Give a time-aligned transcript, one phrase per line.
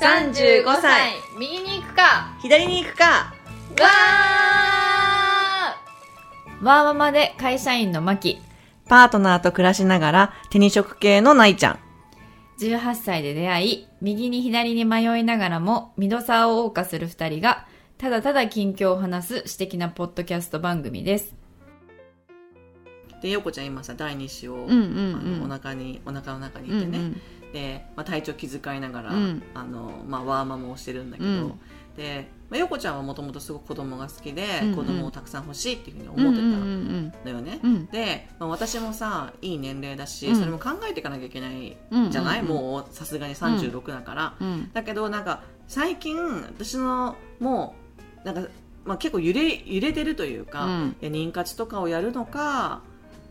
[0.00, 8.38] 35歳右に行くか左に行くかわーワーママで会社員のマキ。
[8.86, 11.78] パートナーと暮らしながら手に職系のないちゃん。
[12.60, 21.34] 18歳で出会い、右に左に迷いながらも、ミドサーを謳歌する二人が、ただただ近況を話す私的なポッドキャスト番組です。
[23.22, 26.98] で、よこちゃん今さ、第2子を、うんうんうんあのお腹に、お腹の中にいてね。
[26.98, 27.20] うんうん
[27.52, 29.42] で、まあ、体調気遣いながら、うん。
[29.54, 31.60] あの、まあ、ワーママをしてるんだけど、うん。
[31.96, 34.76] で、まあ、よこちゃんはもともとすごく子供が好きで、うんうん。
[34.76, 37.60] 子供をたくさん欲しいっていうふうに思ってたうんんだよね。
[37.62, 37.86] うんうん。
[37.86, 40.36] で、まあ、私もさいい年齢だし、うん。
[40.36, 44.70] それも考えていかなきゃいけないうんじゃない、うんうんもうさすがに36だから、うん。
[44.72, 47.74] だけどなんか最近私のも
[48.24, 48.50] うなんか、
[48.84, 50.96] まあ、結構揺れ揺れてるというか、うん。
[51.00, 52.82] 妊活とかをやるのか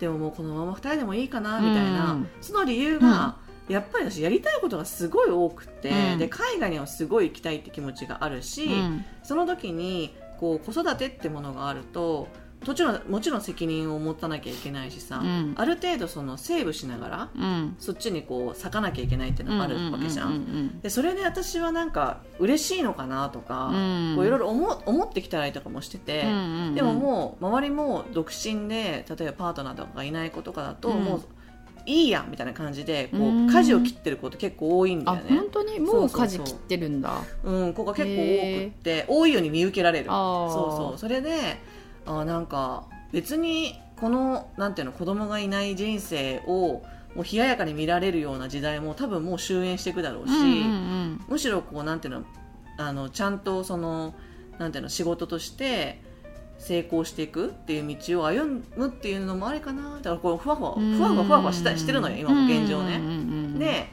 [0.00, 2.28] でももうこのまま2人でもいいかなみたいな、うん。
[2.40, 3.36] その理由が、
[3.68, 6.18] やっぱり私やりたいことがすごい多くて、うん。
[6.18, 9.04] で海外にはすごい行きたいって気持ちがあるし、うん。
[9.22, 12.28] その時にこう子育てってものがあると
[12.66, 15.54] もちろんもちろん責任を持たなきゃいけないしさ、うん。
[15.56, 17.76] ある程度そのセーブしながらうん。
[17.78, 20.80] そっちにこう咲かなきゃいけないっていうのがあるわけじゃん。
[20.80, 24.12] でそれで私はなんか嬉しいのかなとか、うん。
[24.16, 26.22] こういろいろ思思ってきたりとかもしてて、
[26.74, 31.04] でももう周りも独身で例えばパートナーとかがいない子とかだと、うん。
[31.04, 31.22] もう
[31.86, 33.46] いいやんみたいな感じでこうん。
[33.46, 35.36] う舵を切ってる子って結構多いんだあよね。
[35.36, 35.50] 本。
[35.50, 35.80] 当に？
[35.80, 37.22] もう舵切ってるんだ。
[37.44, 40.06] うん、子が結構多くって多いように見受けられる。
[40.06, 40.98] そうそう。
[40.98, 41.58] それで
[42.06, 46.82] あなんか別にこのなんていうの子供がいない人生を
[47.14, 51.20] もう冷ややかに見られるような時代も多分もう終焉していくだろうし、うんうん。
[51.28, 52.24] むしろこうなんていうの
[52.78, 54.14] あのちゃんとその
[54.58, 56.00] なんていうの仕事として
[56.62, 59.96] 成功していくっていう道を歩むっていうのもありかな。
[59.96, 60.96] だからこうふわふわうん。
[60.96, 63.00] ふわふわふわふわしたしてるのよ今も現状ね、
[63.58, 63.88] で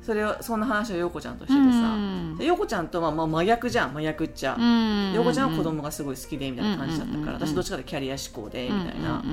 [0.00, 5.12] それをそんな話を陽子ちゃんとしてうてさ、陽子ちゃんとはまあ真逆じゃん真逆っちゃ、うん。
[5.12, 9.24] 陽子ちゃんは子供がすごい好きでみたいな感じだったから、私どっちかでキャリア志向でみたいな、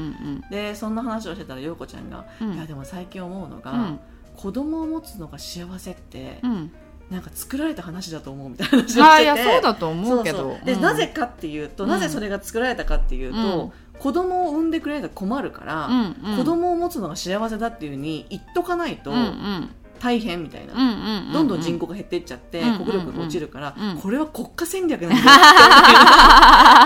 [0.49, 2.53] でそんな話をしてたら陽子ちゃんが、うん。
[2.53, 3.99] いやでも最近思うのが、うん。
[4.35, 6.71] 子供を持つのが幸せって、うん
[7.11, 10.57] なんか作られた話だと思うみたいな話をしてて、そうだと思うけど。
[10.63, 10.81] で、うん。
[10.81, 11.89] なぜかっていうと、うん。
[11.89, 13.99] なぜそれが作られたかっていうと、うん。
[13.99, 16.37] 子供を産んでくれたら困るから、うんうん。
[16.37, 19.69] 子供を持つのが幸せだっていうふうに言っとかないとうんうん。
[20.01, 25.27] 大変みたいな、うんうんうんどんどん人口が減っていっちゃって、うん国力が落ちるから、うんこれは国家戦略なんだよって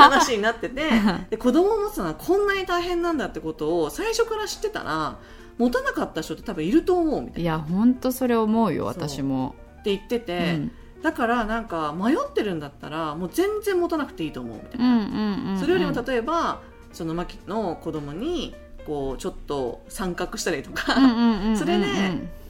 [0.04, 0.82] 話になってて
[1.32, 5.18] で子供を持つのはこんなに大変なんだってことを最初から知ってたら
[5.58, 7.42] 持たなかった人って多分いると思うみたいな。
[7.42, 9.56] いや本当それ思うよ私も
[9.92, 10.72] って言ってて、うん。
[11.04, 16.62] だからなんか迷ってるんだったらもう全然持たなくていいと思うみたいな、それよりも例えば
[16.94, 18.56] そのマキの子供に
[18.88, 20.96] こうちょっと参画したりとか、
[21.56, 21.86] それで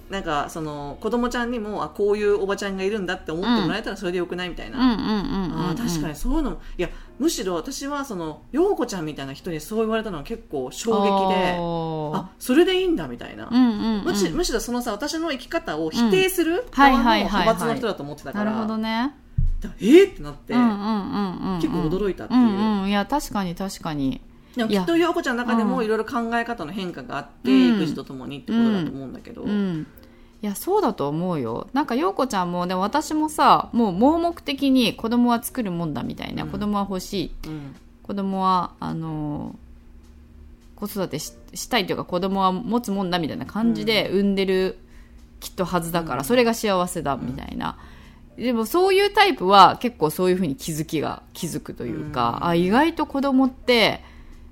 [0.10, 14.04] なんかその子供ちゃんにもあこういうおばちゃんがいるんだって思ってもらえたらそれでよくないみたいな、あー確かにそういうのもいやむしろ私はその陽子ちゃんみたいな人にそう言われたのは結構衝撃であそれでいいんだみたいな、うんうんうん。
[14.04, 19.16] むしむしろそのさ私の生き方を否定する派閥の人だと思ってたから、なるほどね。
[19.62, 20.12] だえー？
[20.12, 21.62] ってなって、うんうんうんうんうん。
[21.62, 22.40] 結構驚いたっていう。
[22.42, 22.90] うんうん。
[22.90, 24.22] いや確かに確かに。
[24.56, 27.76] でもきっと陽子ちゃんの中でうんもいろいろ考え方の変化があって、うん。
[27.76, 29.88] 育児とともにってことだと思うんだけど、うん
[30.46, 31.68] いやそうだと思うよ。
[31.74, 36.52] なんか陽子ちゃんもでも私もさもう盲目的に子供は作るもんだみたいな、うん。
[36.52, 37.32] 子供は欲しい。
[37.48, 37.76] うん。
[38.04, 39.56] 子供はあの
[40.76, 44.78] 子育てししたいというか子供は持つもんだみたいな感じで産んでる
[45.40, 46.26] きっとはずだから、うん。
[46.26, 47.80] それが幸せだみたいな、
[48.38, 52.48] でもそういうタイプは結構そういうふうに気づきが気づくというか、うん。
[52.50, 54.04] あ意外と子供って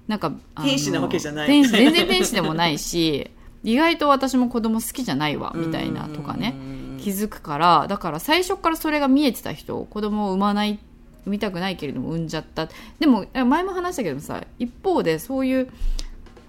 [0.07, 1.47] なんか天使なわけじゃない。
[1.47, 3.29] 天使全然天使でもないし
[3.63, 6.55] 意外と私も子供好きじゃないわみたいなうんとかね。
[6.67, 10.79] うん気づくからだから最初からそれが見えてた人子供を産まない
[11.25, 12.69] 産みたくないけれども産んじゃった。
[12.97, 15.69] でも前も話したけどもさ一方でそういう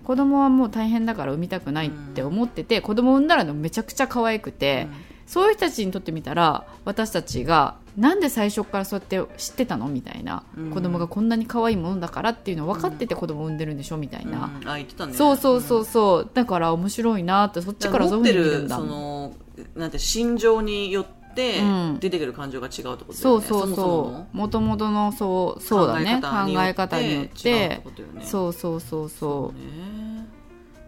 [0.05, 4.87] 子供はもう大変だから産みたくないって思ってて、子供産んだらめちゃくちゃ可愛くて、
[5.27, 9.89] そういう人たちにとってみたら私たちがなんで最初からそうやって知ってたの？
[9.89, 10.71] みたいな、うん。
[10.71, 13.97] 子供がこんなに可愛いものだからっていうのを分かってて子供を産んでるんでしょ？
[13.97, 14.69] みたいな、うん。
[14.69, 15.15] あ言ってたね。
[15.15, 16.31] そうそうそうそう。
[16.33, 19.33] だから面白いなってそっちからそういうふうに見るんだその
[19.77, 21.05] なんて心情によっ
[21.35, 21.99] てうん。
[22.01, 26.21] 出てくる感情が違うってことだよね、そうそうももそうもともとのそうそうだね。
[26.23, 26.29] 考
[26.63, 27.69] え方によって。
[27.69, 27.83] ね。
[28.23, 30.27] そうそうそうそね。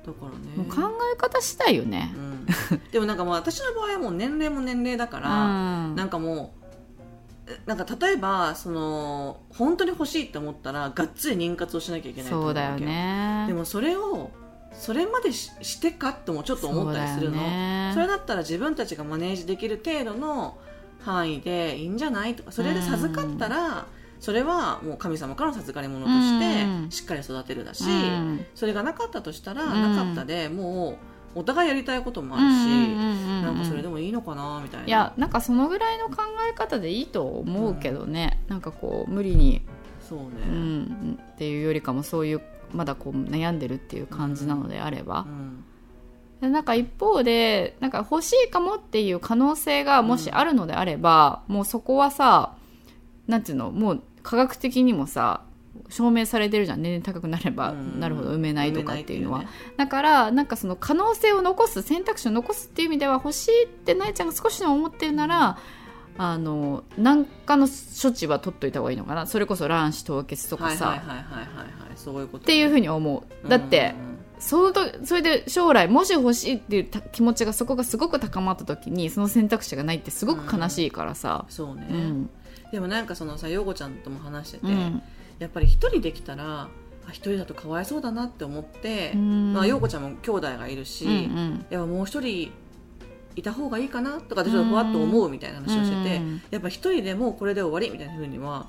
[0.06, 0.36] だからね。
[0.56, 0.82] うもう考
[1.12, 2.14] え方次第よね。
[2.16, 2.46] うん。
[2.92, 5.96] でもなんかもう私の場合はもう年齢も年齢だかうら、ん。
[5.96, 6.65] なんかもうえ
[7.64, 13.44] なんか例えばその本当に欲しいって思ったらがっつり妊活をしなきゃいけないと思そうだよね。
[13.46, 14.30] でもそれを
[14.72, 17.38] それまでししてかってもちょっと思ったりするの。
[17.90, 20.58] そそれだったら自分たちがマネージできる程度の
[21.00, 23.86] 範囲でいいんじゃないとかそれで授かったら、
[24.20, 26.90] それはもう神様からの授かり物としてうん。
[26.90, 28.44] しっかり育てるだし、うん。
[28.54, 29.96] それがなかったとしたら、うん。
[29.96, 30.96] なかったでもう
[31.36, 32.54] お互いやりたいこともあるし、
[33.42, 34.86] なんかそれでもいいのかなみたいな。
[34.86, 39.62] いやなんかそのぐらいの考え方でいいと思うけどね、なんかこう無理に、
[40.00, 42.40] そうね、うん、っていうよりかもそういう
[42.72, 45.26] まだこう悩んでるっていう感じなのであれば。
[45.28, 45.64] う、ん。
[46.40, 52.54] でなんか一方でなんか欲しいかもっていう可能性がもしあるのであれば、もうそこはさ
[53.26, 55.42] なんていうのもう科学的にもさ
[55.88, 56.82] 証明されてるじゃん。
[56.82, 58.00] 年々高くなればうん。
[58.00, 65.58] なるほど産めないとかっていうのは、産めないってだからなんかその可能性を残す選択肢を残すっていう意味では欲しいってなえちゃんが少しでも思ってるなら
[66.18, 69.26] あの何かの処置は取っといた方がいいのかな。
[69.26, 73.48] それこそ卵子凍結とかさ、はいはいはいはいはいはいそういうことっていうふうに思う。
[73.48, 73.94] だって、
[74.38, 82.30] そうとそれで将来もし欲しいっていうた気持ちがそこがすごく高まった時にその選択肢がないってすごく悲しいからさ、そうね、うん。
[82.72, 85.02] でもなんかそのさ陽子ちゃんとも話してて、うん
[85.38, 86.68] やっぱり一人できたら
[87.06, 89.52] あ一人だとかわいそうだなって思って、うん。
[89.52, 91.66] まあ、陽子ちゃんも兄弟がいるし、うんうん。
[91.70, 92.52] やっぱもう一人
[93.36, 96.42] いた方がいいかなとかでちょっとふわっと思うみたいな話をしてて、うん。
[96.50, 98.66] やっぱ一人でもうこれで終わりみたいなふうには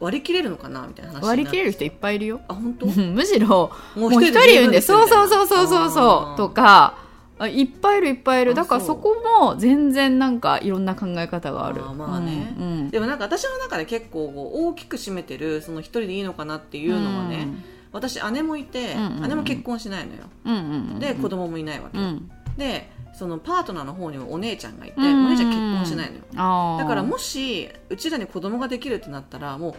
[0.00, 2.40] 割り切れるのかなみたいな話割り切れる人いっぱいいるよ。
[2.48, 2.86] あ本当？
[2.86, 6.34] う んむしろももう一人いるんでそうそうそうそうそうあそー。
[6.34, 6.96] うとか
[7.38, 8.52] あいっぱいいるいっぱいいる。
[8.52, 11.82] あだからそこも全然なんかいろんな考え方がある。
[11.82, 12.54] まあね。
[12.58, 12.90] うんうん。
[12.90, 17.48] でもなんか私の中で結構大きく占めてるその一人でいいのかなっていうのはね、
[17.92, 19.28] 私姉もいて、うんうんうん。
[19.28, 20.22] 姉も結婚しないのよ。
[20.44, 22.30] うんうんうんで子供もいないわけ、うん。
[22.56, 26.78] でそのパートナーの方にもお姉ちゃんがいて、うんお姉ちゃん結婚しないのよ。
[26.78, 29.74] だからもしうちらに子供ができるってなったらもう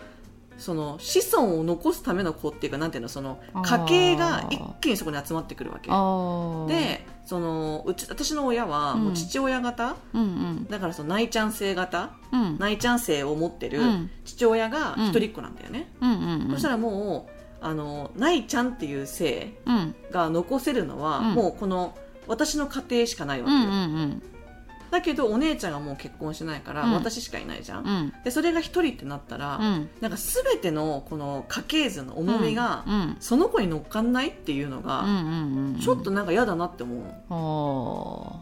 [0.60, 5.90] その子孫を残すための子っていうかなんていうのその家系が一気にそこに集まってくるわけ。
[6.72, 10.68] でそのうち私の親はもう父親型、うんうん。
[10.70, 12.12] だからその内ちゃん性型？
[12.32, 12.58] うん。
[12.60, 14.12] 内ちゃん性を持ってるうん。
[14.26, 15.92] 父親が一人っ子なんだよね、
[16.52, 19.96] そしたらもうあの内ちゃんっていう性うん。
[20.12, 21.34] が残せるのは、うん。
[21.36, 21.96] もうこの
[22.28, 23.60] 私の家庭しかないわけよ、
[24.92, 26.94] だけどお姉ちゃんがもう結婚しないから、うん。
[26.94, 28.14] 私しかいないじゃん、うん。
[28.24, 29.90] でそれが一人ってなったら、うん。
[30.02, 33.18] なんか全てのこの家系図の重みが、うん。
[33.20, 37.04] その子に乗っかんないっていうのが、うんうんうんちょっとなんか嫌だなって思う。
[37.30, 38.42] あ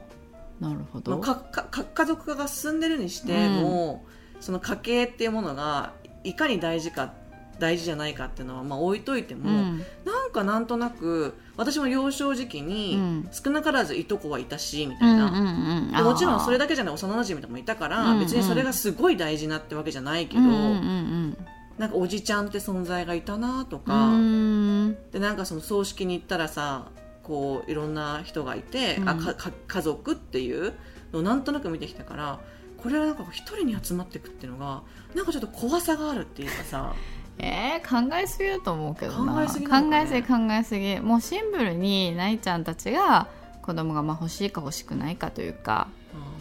[0.61, 4.05] あなるほまあどかかか家族化が進んでるにしても、
[4.39, 5.93] その家系っていうものが
[6.23, 7.13] いかに大事か
[7.59, 9.77] 大事じゃないかっていうのはまあ置いといても、うん。
[9.77, 9.83] な
[10.27, 13.29] んかなんとなく私も幼少時期にうん。
[13.31, 24.95] 少なからずいとこはいたしみたいな、もちろんそれだだけじゃない幼馴染とかもいたから、別にそれがすごい大事なってわけじゃないけど、なんかおじちゃんって存在がいたなとうか、ん。
[25.11, 26.91] でなんかその葬式に行ったらさ
[27.23, 29.09] こういろんな人がいて、うん。
[29.09, 30.73] あかか家族っていう
[31.13, 32.39] のをなんとなく見てきたから
[32.77, 34.81] これはなんか一人に集まっていくっていうのが
[35.15, 36.93] なんかちょっと怖さがあるっていうかさ
[37.39, 39.33] えー、考えすぎだと思うけどな。
[39.33, 39.71] 考えすぎね。
[39.71, 40.99] 考えすぎ考えすぎ。
[40.99, 43.27] もうシンプルにないちゃんたちが
[43.61, 45.87] 子供がまあ欲しいか欲しくないかというか。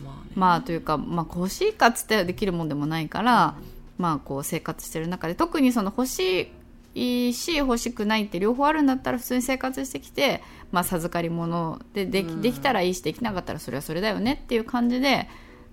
[0.04, 0.30] まあね。
[0.34, 3.54] まあというか、まあ、欲しいかっつってはできるもんでもないから、
[3.98, 6.50] まあこう生活してる中で特にその欲し
[6.94, 10.42] いし欲しくないって両方あるんだったら普通に生活してきて、
[10.72, 12.42] まあ、授かり物でできうん。
[12.42, 15.28] できたらいいしできなかったらそれはそれだよねっていう感じで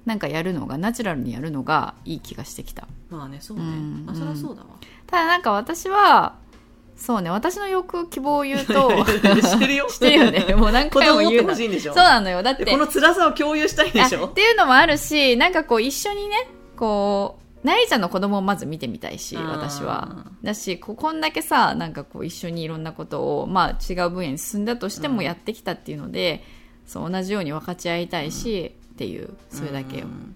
[0.05, 2.88] なんかやるのがナチュラルにやるのがいい気がしてきた。
[3.10, 4.67] まあねそうね、うんまあそりゃそうだわ、
[5.07, 6.36] ただなんか私は
[6.95, 8.91] そうね私の欲希望を言うと
[9.41, 9.89] 知ってるよ。
[9.89, 10.53] してるよね。
[10.55, 11.55] もう何子回も供持って言うの。
[11.55, 11.95] そうほしいんでしょ。
[11.95, 12.43] なのよ。
[12.43, 14.25] だってでこの辛さを共有したいでしょ。
[14.25, 20.25] あっていうのもあるしなんかこう一緒にねこうなりちゃんの子供をまず見てみたいし私は。
[20.43, 26.43] だしここんだけさなんかこう一緒にいろんなことを、まあ、違う分野に進んだとしてもやってきたっていうので、
[26.86, 30.35] そう同じように分かち合いたいし、っていうそれだけよ、うん。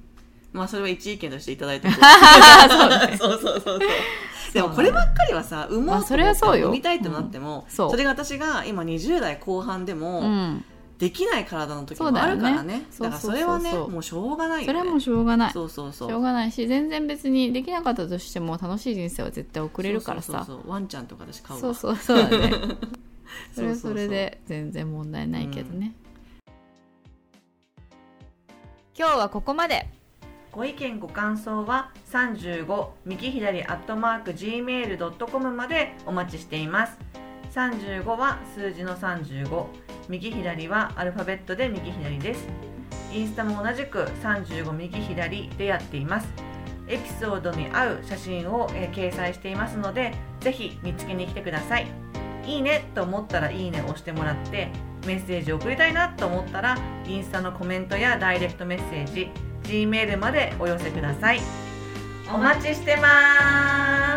[0.51, 1.89] まあそれは一意見としていただいて
[3.17, 3.79] そうそうそうそう
[4.53, 6.67] でもこればっかりはさ産もうと思まあそれはそうよ。
[6.67, 7.71] 産みたいってなっても、うん。
[7.71, 7.91] そう。
[7.91, 10.65] それが私が今20代後半でも、うん、
[10.97, 12.83] できない体の時もあるからね。
[12.99, 13.83] だからそれはねそうそう。
[13.83, 15.53] そうもうしょうがないよ、ね、それはもうしょうがない。
[15.53, 16.09] そうそうそう。
[16.09, 20.31] しょうがないし全然別にできなかったとしても楽しい人生は絶対送れるからさ。
[20.31, 21.73] そうそうそうワンちゃんとか私買うわ。
[21.73, 22.51] そうそうそうだね。
[23.53, 25.93] それはそれで全然問題ないけどね、
[28.99, 29.87] 今日はここまで。
[30.51, 36.97] ご意見ご感想は35右左アットマーク gmail.com までお待ちしています。
[37.53, 39.67] 35は数字の35
[40.09, 42.47] 右左はアルファベットで右左です。
[43.13, 46.27] インスタも同じく35右左でやっています。
[46.87, 51.85] エピソードに合う写真を、えー掲載していますのでぜひ見つけに来てください。
[52.47, 54.71] いいねと思ったらいいねを押してもらって
[55.07, 59.31] メッセージを送りたいなと思ったらインスタのコメントやダイレクトメッセージ
[59.63, 61.39] Gmail までお寄せください。
[62.33, 64.16] お待ちしてま